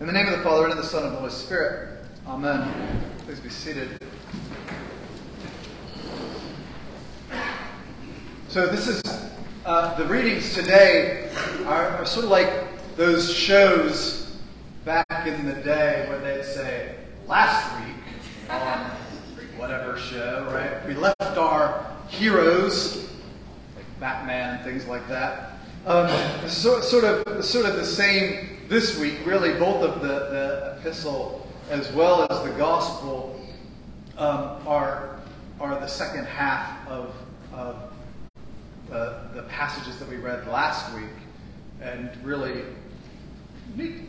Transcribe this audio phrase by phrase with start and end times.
[0.00, 2.02] In the name of the Father, and of the Son, and of the Holy Spirit.
[2.26, 3.02] Amen.
[3.26, 4.02] Please be seated.
[8.48, 9.02] So, this is
[9.66, 11.28] uh, the readings today
[11.66, 12.50] are, are, sort of like
[12.96, 14.38] those shows
[14.86, 16.94] back in the day where they'd say,
[17.26, 18.02] last week
[18.48, 18.90] on
[19.58, 20.82] whatever show, right?
[20.86, 23.06] We left our heroes,
[23.76, 25.49] like Batman and things like that.
[25.86, 26.10] Um,
[26.46, 29.24] so, sort of, sort of the same this week.
[29.24, 33.40] Really, both of the, the epistle as well as the gospel
[34.18, 35.20] um, are
[35.58, 37.14] are the second half of,
[37.52, 37.92] of
[38.88, 41.10] the, the passages that we read last week,
[41.82, 42.62] and really
[43.76, 44.06] need,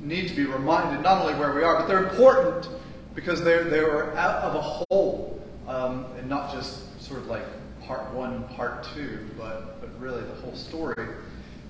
[0.00, 2.68] need to be reminded not only where we are, but they're important
[3.14, 7.44] because they're they're out of a whole, um, and not just sort of like
[7.92, 11.08] part one, part two, but but really the whole story.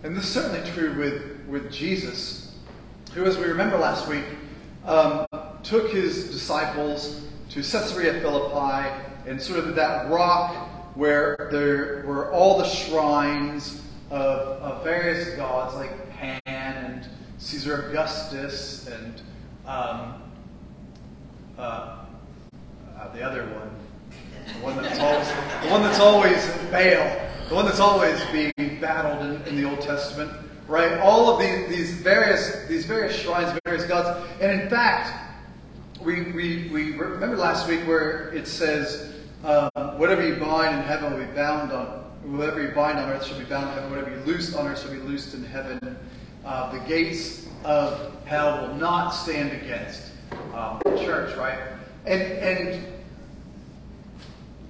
[0.04, 2.55] And this is certainly true with, with Jesus,
[3.12, 4.24] who, as we remember last week,
[4.84, 5.27] um,
[5.64, 8.88] took his disciples to Caesarea Philippi
[9.27, 10.55] and sort of that rock
[10.97, 18.86] where there were all the shrines of, of various gods like Pan and Caesar Augustus
[18.86, 19.22] and
[19.66, 20.22] um,
[21.58, 22.04] uh,
[22.97, 23.70] uh, the other one,
[24.46, 29.26] the one that's always, the one that's always Baal the one that's always being battled
[29.26, 30.32] in, in the Old Testament,
[30.66, 30.98] right?
[31.00, 35.12] All of these, these various these various shrines, various gods, and in fact,
[36.00, 39.12] we we, we remember last week where it says,
[39.44, 43.26] um, "Whatever you bind in heaven will be bound on." Whatever you bind on earth
[43.26, 43.90] shall be bound in heaven.
[43.90, 45.98] Whatever you loose on earth shall be loosed in heaven.
[46.46, 50.12] Uh, the gates of hell will not stand against
[50.54, 51.58] um, the church, right?
[52.06, 52.91] And and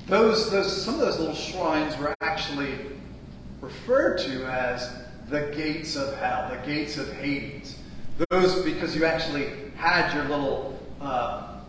[0.07, 2.75] those, those, some of those little shrines were actually
[3.61, 4.91] referred to as
[5.29, 7.79] the gates of hell, the gates of Hades.
[8.31, 11.61] Those because you actually had your little uh,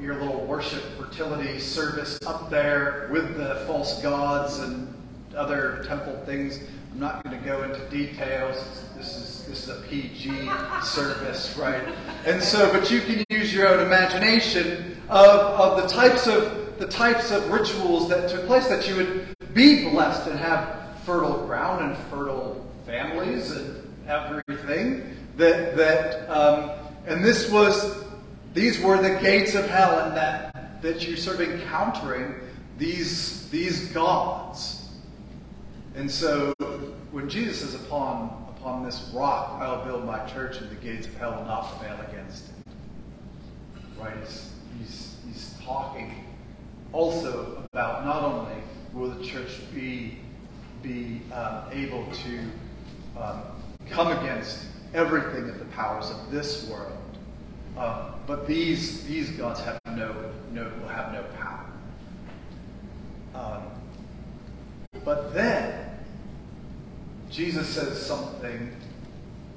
[0.00, 4.92] your little worship fertility service up there with the false gods and
[5.34, 6.60] other temple things.
[6.92, 8.56] I'm not going to go into details.
[8.96, 10.50] This is this is a PG
[10.82, 11.82] service, right?
[12.26, 16.86] And so, but you can use your own imagination of, of the types of the
[16.86, 21.84] types of rituals that took place, that you would be blessed and have fertile ground
[21.84, 25.16] and fertile families and everything.
[25.36, 26.70] That that um,
[27.06, 28.04] and this was
[28.54, 32.34] these were the gates of hell, and that that you're sort of encountering
[32.78, 34.88] these these gods.
[35.94, 36.52] And so
[37.10, 41.14] when Jesus says, "Upon upon this rock I'll build my church, and the gates of
[41.16, 42.72] hell will not prevail against it,"
[43.98, 44.16] right?
[44.18, 46.25] He's, he's, he's talking
[46.92, 50.18] also about not only will the church be,
[50.82, 52.40] be um, able to
[53.20, 53.42] um,
[53.90, 56.96] come against everything of the powers of this world,
[57.76, 60.14] um, but these, these gods have no,
[60.52, 61.66] no, will have no power.
[63.34, 63.62] Um,
[65.04, 65.86] but then,
[67.30, 68.74] Jesus says something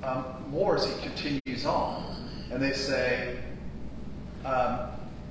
[0.03, 2.15] um, more as he continues on.
[2.51, 3.39] And they say,
[4.43, 4.79] um,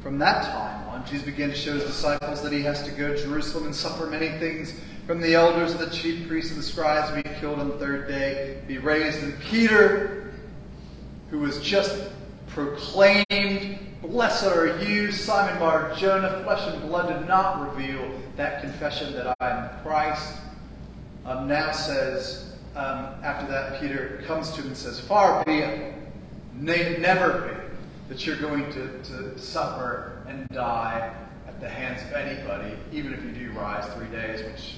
[0.00, 3.22] from that time Jesus began to show his disciples that he has to go to
[3.22, 4.74] Jerusalem and suffer many things
[5.06, 8.08] from the elders and the chief priests and the scribes, be killed on the third
[8.08, 9.22] day, be raised.
[9.22, 10.34] And Peter,
[11.30, 12.10] who was just
[12.48, 19.12] proclaimed, Blessed are you, Simon Bar Jonah, flesh and blood did not reveal that confession
[19.14, 20.34] that I am Christ.
[21.24, 25.94] Um, now says, um, after that, Peter comes to him and says, Far be it,
[26.54, 27.67] never be
[28.08, 31.14] that you're going to, to suffer and die
[31.46, 34.76] at the hands of anybody, even if you do rise three days, which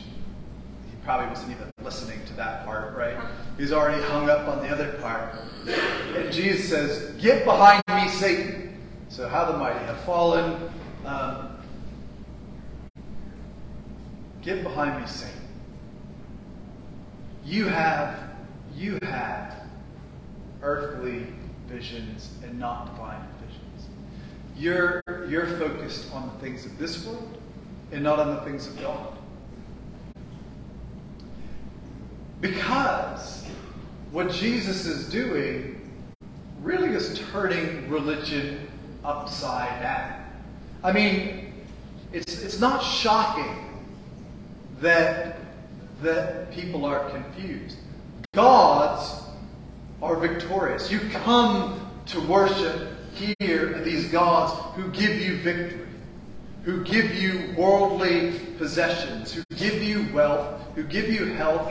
[0.91, 3.17] he probably wasn't even listening to that part, right?
[3.57, 5.35] He's already hung up on the other part.
[6.17, 8.79] And Jesus says, Get behind me, Satan.
[9.09, 10.71] So, how the mighty have fallen.
[11.05, 11.51] Um,
[14.43, 15.37] Get behind me, Satan.
[17.45, 18.19] You have,
[18.75, 19.55] you have
[20.63, 21.27] earthly
[21.71, 23.89] visions and not divine visions.
[24.57, 27.39] You're, you're focused on the things of this world
[27.93, 29.17] and not on the things of God.
[32.41, 33.47] Because
[34.11, 35.91] what Jesus is doing
[36.63, 38.69] really is turning religion
[39.05, 40.25] upside down.
[40.83, 41.53] I mean,
[42.13, 43.83] it's, it's not shocking
[44.81, 45.39] that,
[46.03, 47.79] that people are confused.
[48.33, 49.20] Gods
[50.03, 50.91] are victorious.
[50.91, 55.87] You come to worship here these gods who give you victory,
[56.65, 61.71] who give you worldly possessions, who give you wealth, who give you health,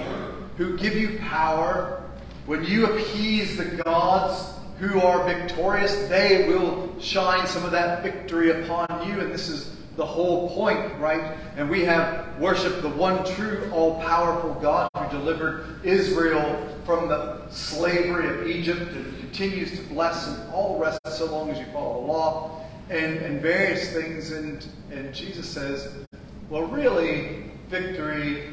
[0.57, 2.03] who give you power.
[2.45, 8.63] When you appease the gods who are victorious, they will shine some of that victory
[8.63, 9.19] upon you.
[9.19, 11.35] And this is the whole point, right?
[11.57, 18.27] And we have worshiped the one true, all powerful God delivered Israel from the slavery
[18.27, 22.01] of Egypt and continues to bless and all the rest so long as you follow
[22.01, 24.31] the law and, and various things.
[24.31, 26.05] And, and Jesus says,
[26.49, 28.43] well, really, victory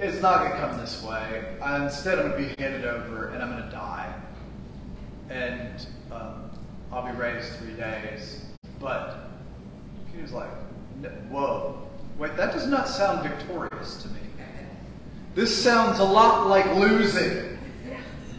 [0.00, 1.56] is not going to come this way.
[1.84, 4.14] instead, I'm going to be handed over and I'm going to die.
[5.28, 6.50] And um,
[6.90, 8.44] I'll be raised three days.
[8.80, 9.30] But
[10.14, 10.50] he was like,
[11.28, 11.86] whoa,
[12.16, 14.17] wait, that does not sound victorious to me.
[15.38, 17.56] This sounds a lot like losing.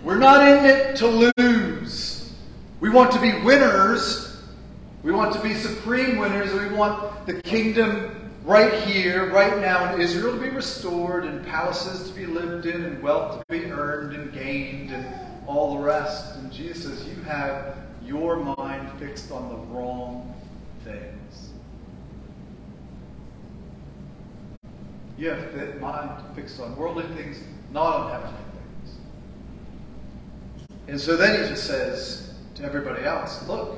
[0.03, 2.33] We're not in it to lose.
[2.81, 4.43] We want to be winners.
[5.01, 6.53] We want to be supreme winners.
[6.53, 12.09] We want the kingdom right here, right now in Israel to be restored, and palaces
[12.09, 15.07] to be lived in, and wealth to be earned and gained, and
[15.47, 16.35] all the rest.
[16.35, 20.33] And Jesus says, You have your mind fixed on the wrong
[20.83, 21.51] things.
[25.19, 27.44] You have the mind fixed on worldly things,
[27.74, 28.95] not on heavenly things.
[30.88, 33.77] And so then he just says to everybody else, Look,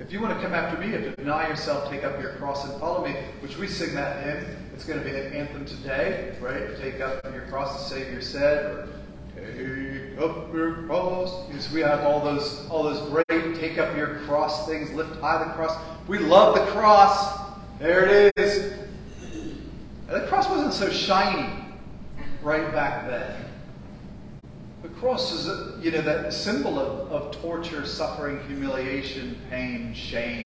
[0.00, 2.80] if you want to come after me and deny yourself, take up your cross and
[2.80, 4.56] follow me, which we sing that hymn.
[4.72, 6.74] It's going to be an anthem today, right?
[6.80, 8.88] Take up your cross, the Savior said, or
[9.36, 11.46] take up your cross.
[11.46, 15.44] Because we have all those, all those great take up your cross things, lift high
[15.44, 15.76] the cross.
[16.08, 17.38] We love the cross.
[17.78, 18.83] There it is.
[20.14, 21.52] The cross wasn't so shiny
[22.40, 23.34] right back then.
[24.84, 30.44] The cross is, a, you know, that symbol of, of torture, suffering, humiliation, pain, shame.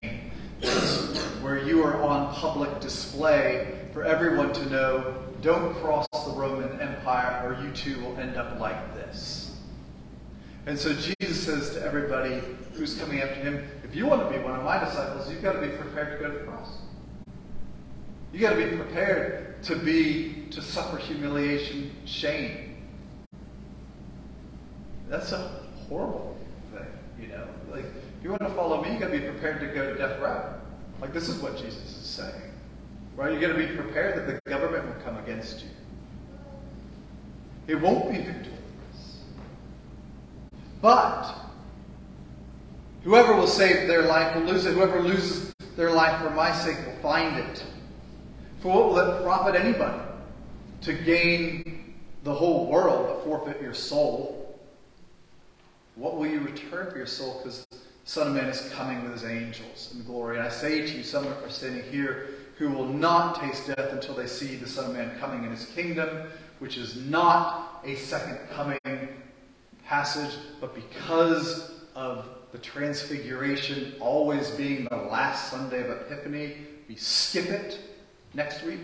[1.43, 7.47] Where you are on public display for everyone to know, don't cross the Roman Empire
[7.47, 9.55] or you too will end up like this.
[10.65, 12.41] And so Jesus says to everybody
[12.73, 15.53] who's coming after him, if you want to be one of my disciples, you've got
[15.53, 16.88] to be prepared to go to the cross.
[18.33, 22.69] You've got to be prepared to be, to suffer humiliation, shame,
[25.09, 25.51] that's a
[25.89, 26.37] horrible
[26.73, 26.87] thing,
[27.21, 27.47] you know.
[27.71, 29.99] Like, if you want to follow me, you got to be prepared to go to
[29.99, 30.55] death row.
[31.01, 32.53] Like, this is what Jesus is saying,
[33.17, 33.33] right?
[33.33, 35.71] You got to be prepared that the government will come against you.
[37.69, 38.53] It won't be victorious.
[40.83, 41.35] But
[43.03, 44.75] whoever will save their life will lose it.
[44.75, 47.63] Whoever loses their life for my sake will find it.
[48.61, 50.03] For what will it profit anybody
[50.83, 51.95] to gain
[52.25, 54.59] the whole world but forfeit your soul?
[55.95, 57.39] What will you return for your soul?
[57.39, 60.39] Because the Son of Man is coming with his angels in glory.
[60.39, 64.15] And I say to you, some are standing here who will not taste death until
[64.15, 66.29] they see the Son of Man coming in his kingdom,
[66.59, 68.79] which is not a second coming
[69.85, 76.57] passage, but because of the transfiguration always being the last Sunday of Epiphany,
[76.89, 77.88] we skip it
[78.39, 78.79] next week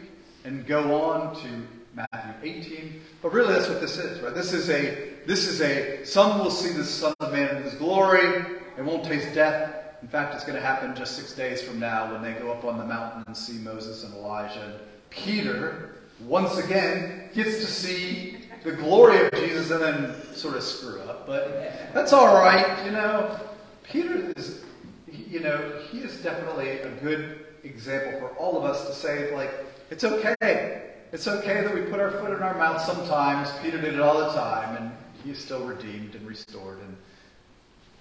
[0.44, 1.48] and go on to
[1.94, 3.00] Matthew 18.
[3.22, 4.34] But really that's what this is, right?
[4.34, 7.74] This is a this is a some will see the Son of Man in his
[7.74, 8.44] glory
[8.76, 9.72] and won't taste death.
[10.02, 12.64] In fact, it's going to happen just six days from now when they go up
[12.64, 14.80] on the mountain and see Moses and Elijah.
[15.08, 15.94] Peter,
[16.26, 21.26] once again, gets to see the glory of Jesus and then sort of screw up.
[21.26, 23.38] But that's all right, you know.
[23.84, 24.64] Peter is,
[25.06, 29.52] you know, he is definitely a good example for all of us to say, like,
[29.90, 30.92] it's okay.
[31.12, 33.50] It's okay that we put our foot in our mouth sometimes.
[33.62, 34.92] Peter did it all the time, and
[35.22, 36.96] he's still redeemed and restored and,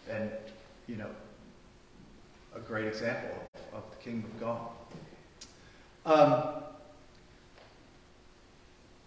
[0.10, 0.32] and
[0.88, 1.10] you know,
[2.56, 3.30] a great example
[3.74, 4.70] of, the kingdom of God.
[6.06, 6.64] Um,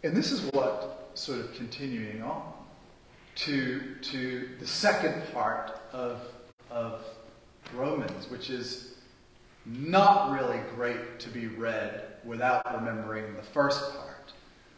[0.02, 2.52] and this is what sort of continuing on
[3.36, 6.20] to, to the second part of,
[6.70, 7.04] of
[7.74, 8.95] Romans, which is
[9.66, 14.32] not really great to be read without remembering the first part,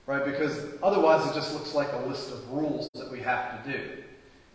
[0.07, 0.25] right?
[0.25, 4.03] Because otherwise it just looks like a list of rules that we have to do.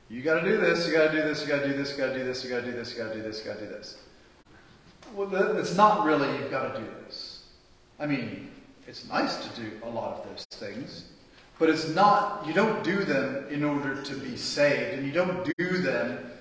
[0.10, 1.92] You got to do this, you got to do this, you got to do this,
[1.92, 3.40] you got to do this, you got to do this, you got to do this,
[3.40, 3.98] you got to do this.
[5.16, 7.44] Well, it's not really you've got to do this.
[8.00, 8.50] I mean,
[8.88, 11.06] it's nice to do a lot of those things,
[11.60, 15.50] but it's not, you don't do them in order to be saved, and you don't
[15.58, 16.32] do them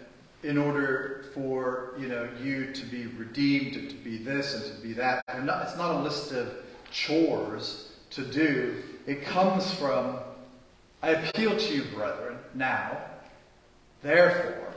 [0.43, 4.83] in order for you know you to be redeemed and to be this and to
[4.83, 5.23] be that.
[5.45, 6.53] Not, it's not a list of
[6.91, 8.83] chores to do.
[9.07, 10.19] It comes from
[11.03, 12.97] I appeal to you, brethren, now,
[14.03, 14.73] therefore.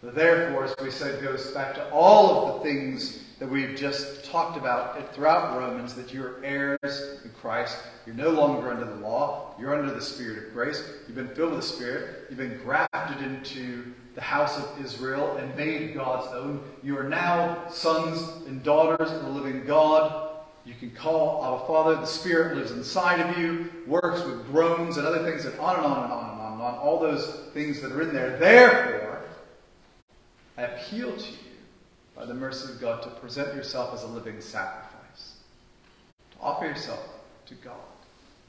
[0.00, 4.24] The therefore, as we said, goes back to all of the things that we've just
[4.24, 7.76] talked about throughout Romans that you're heirs in Christ.
[8.06, 9.56] You're no longer under the law.
[9.58, 10.88] You're under the Spirit of grace.
[11.08, 12.26] You've been filled with the Spirit.
[12.28, 16.62] You've been grafted into the house of Israel and made God's own.
[16.84, 20.36] You are now sons and daughters of the living God.
[20.64, 21.96] You can call our Father.
[21.96, 25.84] The Spirit lives inside of you, works with groans and other things, and on and
[25.84, 26.74] on and on and on and on.
[26.76, 28.38] All those things that are in there.
[28.38, 29.20] Therefore,
[30.56, 31.51] I appeal to you
[32.16, 35.36] by the mercy of God to present yourself as a living sacrifice,
[36.32, 37.06] to offer yourself
[37.46, 37.76] to God,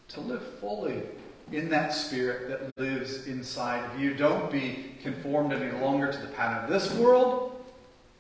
[0.10, 1.04] to live fully
[1.52, 4.14] in that spirit that lives inside of you.
[4.14, 7.64] Don't be conformed any longer to the pattern of this world.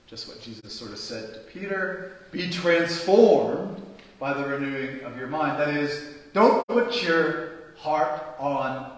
[0.07, 2.17] Just what Jesus sort of said to Peter.
[2.31, 3.81] Be transformed
[4.19, 5.59] by the renewing of your mind.
[5.59, 8.91] That is, don't put your heart on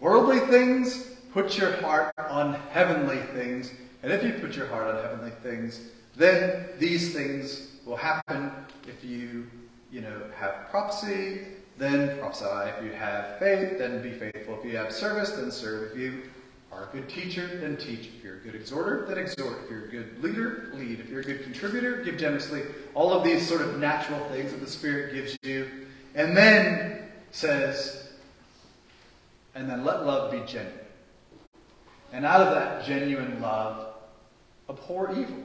[0.00, 3.72] worldly things, put your heart on heavenly things.
[4.04, 5.80] And if you put your heart on heavenly things,
[6.14, 8.50] then these things will happen
[8.86, 9.46] if you,
[9.90, 11.40] you know, have prophecy,
[11.78, 12.70] then prophesy.
[12.76, 14.58] If you have faith, then be faithful.
[14.58, 15.92] If you have service, then serve.
[15.92, 16.22] If you
[16.70, 18.10] are a good teacher, then teach.
[18.18, 19.60] If you're a good exhorter, then exhort.
[19.64, 21.00] If you're a good leader, lead.
[21.00, 22.64] If you're a good contributor, give generously.
[22.92, 25.66] All of these sort of natural things that the Spirit gives you.
[26.14, 28.10] And then says,
[29.54, 30.78] and then let love be genuine.
[32.12, 33.93] And out of that genuine love,
[34.68, 35.36] abhor evil.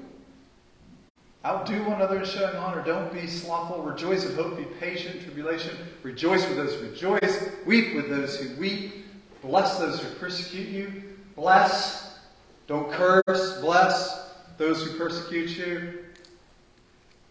[1.46, 2.84] Outdo one another in showing honor.
[2.84, 3.82] Don't be slothful.
[3.82, 4.58] Rejoice in hope.
[4.58, 5.22] Be patient.
[5.22, 5.76] Tribulation.
[6.04, 7.50] Rejoice with those who rejoice.
[7.66, 9.06] Weep with those who weep.
[9.42, 11.04] Bless those who persecute you.
[11.36, 12.20] Bless.
[12.68, 13.62] Don't curse.
[13.62, 16.06] Bless those who persecute you.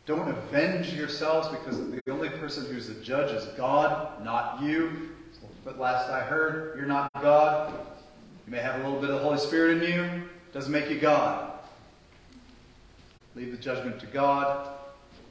[0.07, 5.11] Don't avenge yourselves because the only person who's the judge is God, not you.
[5.67, 7.75] But last I heard, you're not God.
[8.47, 10.23] You may have a little bit of the Holy Spirit in you.
[10.55, 11.48] Doesn't make you God.
[13.39, 14.69] Leave the judgment to God.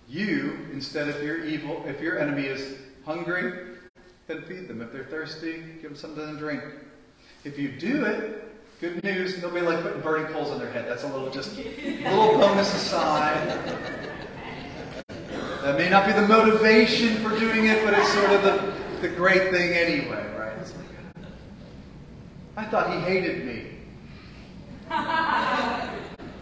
[0.07, 3.75] You, instead, if you're evil, if your enemy is hungry,
[4.27, 4.81] then feed them.
[4.81, 6.63] If they're thirsty, give them something to drink.
[7.43, 8.47] If you do it,
[8.79, 10.85] good news, be like putting burning coals on their head.
[10.87, 11.63] That's a little just a
[12.09, 13.45] little bonus aside.
[15.63, 19.13] That may not be the motivation for doing it, but it's sort of the, the
[19.13, 20.57] great thing anyway, right?
[20.57, 20.71] Like,
[22.55, 23.65] I thought he hated me.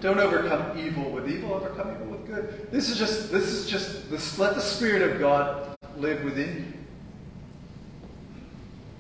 [0.06, 2.70] Don't overcome evil with evil, overcome evil with good.
[2.72, 6.76] This is just, this is just, this, let the Spirit of God live within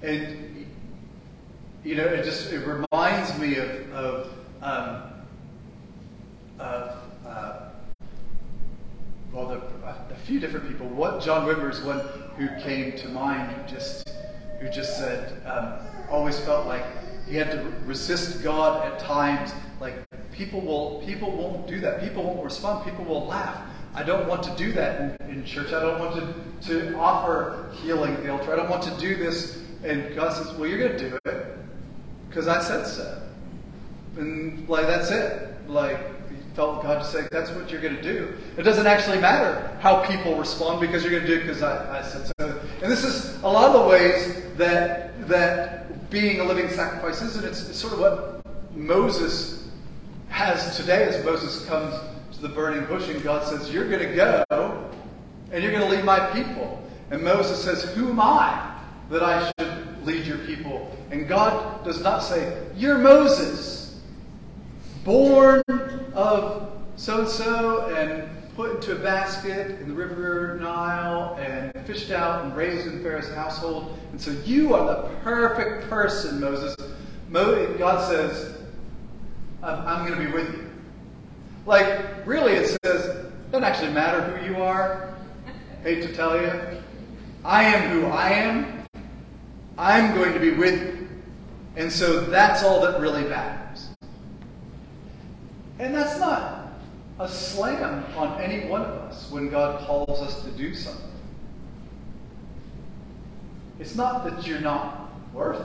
[0.01, 0.09] you.
[0.09, 0.65] And,
[1.83, 4.33] you know, it just, it reminds me of, of,
[4.63, 5.03] um,
[6.57, 7.69] of uh,
[9.31, 9.61] well, the,
[10.11, 10.87] a few different people.
[10.87, 11.99] What John Wimber is one
[12.35, 14.09] who came to mind, who just,
[14.59, 15.75] who just said, um,
[16.09, 16.83] always felt like
[17.27, 20.04] he had to resist God at times, like
[20.37, 22.01] people will people won't do that.
[22.01, 22.85] People won't respond.
[22.85, 23.61] People will laugh.
[23.93, 25.71] I don't want to do that in, in church.
[25.71, 26.15] I don't want
[26.61, 28.51] to, to offer healing the altar.
[28.51, 29.63] I don't want to do this.
[29.83, 31.57] And God says, Well, you're going to do it
[32.27, 33.21] because I said so.
[34.17, 35.69] And like that's it.
[35.69, 35.97] Like
[36.29, 38.35] he felt God to say that's what you're going to do.
[38.57, 41.99] It doesn't actually matter how people respond because you're going to do it because I,
[41.99, 42.61] I said so.
[42.81, 47.35] And this is a lot of the ways that that being a living sacrifice is,
[47.37, 49.64] and it's, it's sort of what Moses
[50.35, 51.95] has today as Moses comes
[52.33, 54.89] to the burning bush and God says, You're going to go
[55.49, 56.83] and you're going to lead my people.
[57.09, 58.77] And Moses says, Who am I
[59.09, 60.93] that I should lead your people?
[61.09, 64.01] And God does not say, You're Moses,
[65.05, 65.63] born
[66.13, 72.11] of so and so and put into a basket in the river Nile and fished
[72.11, 73.97] out and raised in Pharaoh's household.
[74.11, 76.75] And so you are the perfect person, Moses.
[77.31, 78.64] God says,
[79.65, 80.69] I'm going to be with you.
[81.65, 85.15] Like, really, it says, it doesn't actually matter who you are.
[85.81, 86.51] Hate to tell you.
[87.43, 88.85] I am who I am.
[89.77, 91.07] I'm going to be with you.
[91.75, 93.89] And so that's all that really matters.
[95.79, 96.69] And that's not
[97.19, 101.11] a slam on any one of us when God calls us to do something.
[103.79, 105.61] It's not that you're not worth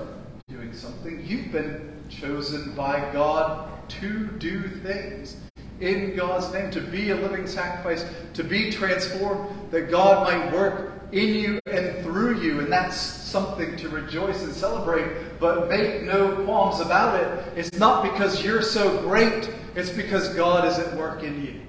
[0.48, 1.24] doing something.
[1.24, 5.36] You've been chosen by God to do things
[5.80, 8.04] in God's name, to be a living sacrifice,
[8.34, 12.60] to be transformed, that God might work in you and through you.
[12.60, 15.38] And that's something to rejoice and celebrate.
[15.40, 17.58] But make no qualms about it.
[17.58, 21.60] It's not because you're so great, it's because God is at work in you.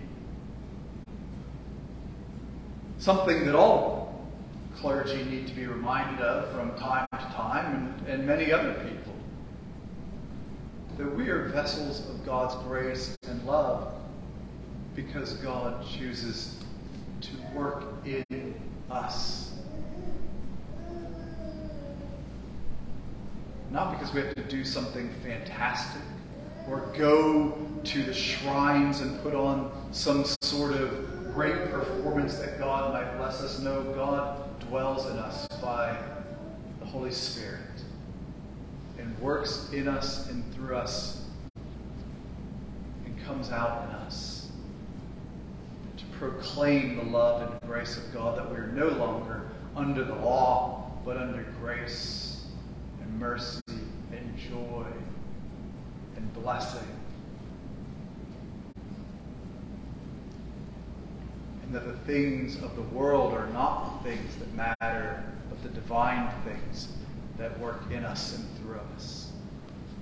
[2.99, 4.29] Something that all
[4.75, 9.10] clergy need to be reminded of from time to time, and, and many other people
[10.97, 13.93] that we are vessels of God's grace and love.
[14.95, 16.57] because God chooses
[17.21, 18.53] to work in
[18.89, 19.53] us.
[23.71, 26.01] Not because we have to do something fantastic
[26.67, 32.93] or go to the shrines and put on some sort of great performance that God
[32.93, 33.59] might bless us.
[33.59, 35.97] No, God dwells in us by
[36.81, 37.61] the Holy Spirit
[39.01, 41.25] and works in us and through us
[43.05, 44.49] and comes out in us
[45.97, 50.15] to proclaim the love and grace of God that we are no longer under the
[50.15, 52.45] law, but under grace
[53.01, 53.61] and mercy
[54.11, 54.85] and joy
[56.15, 56.87] and blessing.
[61.63, 65.69] And that the things of the world are not the things that matter, but the
[65.69, 66.89] divine things
[67.41, 69.31] that work in us and through us.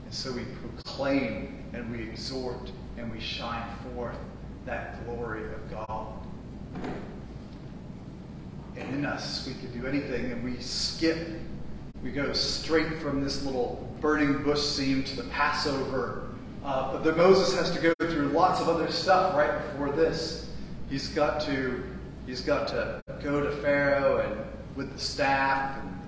[0.03, 3.63] And so we proclaim and we exhort and we shine
[3.96, 4.17] forth
[4.65, 6.13] that glory of God.
[8.75, 11.29] And in us, we can do anything and we skip.
[12.03, 16.27] We go straight from this little burning bush scene to the Passover.
[16.65, 20.50] Uh, but the Moses has to go through lots of other stuff right before this.
[20.89, 21.84] He's got to
[22.25, 24.41] he's got to go to Pharaoh and
[24.75, 25.98] with the staff and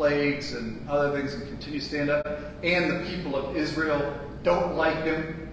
[0.00, 2.26] plagues and other things and continue to stand up.
[2.64, 5.50] And the people of Israel don't like him,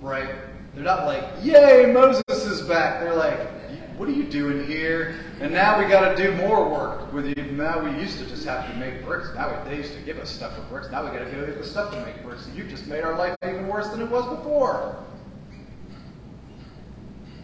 [0.00, 0.36] right?
[0.72, 3.00] They're not like, yay, Moses is back.
[3.00, 3.40] They're like,
[3.98, 5.16] what are you doing here?
[5.40, 7.42] And now we got to do more work with you.
[7.50, 9.30] Now we used to just have to make bricks.
[9.34, 10.92] Now they used to give us stuff for bricks.
[10.92, 12.48] Now we got to get the stuff to make bricks.
[12.54, 15.04] You just made our life even worse than it was before.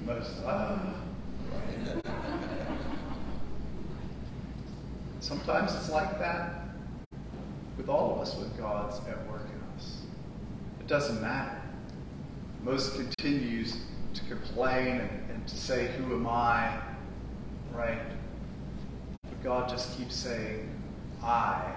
[0.06, 0.94] Moses, ah.
[5.24, 6.66] Sometimes it's like that
[7.78, 10.02] with all of us with God's at work in us.
[10.80, 11.62] It doesn't matter.
[12.62, 13.74] Moses continues
[14.12, 16.78] to complain and, and to say, Who am I?
[17.72, 18.02] Right?
[19.30, 20.68] But God just keeps saying,
[21.22, 21.72] I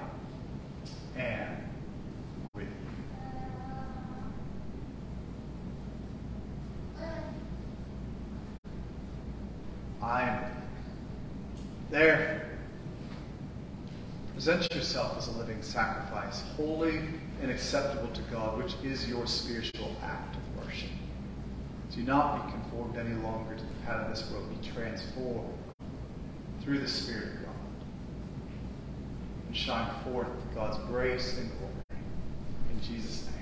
[1.18, 1.48] am
[2.54, 2.74] with you.
[10.02, 11.98] I am with you.
[11.98, 12.57] Therefore,
[14.38, 17.00] Present yourself as a living sacrifice, holy
[17.41, 20.91] and acceptable to God, which is your spiritual act of worship.
[21.95, 24.47] Do not be conformed any longer to the pattern of this world.
[24.62, 25.58] Be transformed
[26.62, 27.56] through the Spirit of God.
[29.47, 32.04] And shine forth God's grace and glory.
[32.69, 33.37] In Jesus' name.